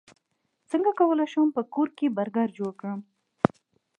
[0.69, 2.99] څنګه کولی شم په کور کې برګر جوړ کړم